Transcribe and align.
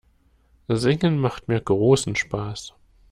Singen 0.67 1.19
macht 1.19 1.47
mir 1.47 1.61
großen 1.61 2.15
Spaß. 2.15 2.73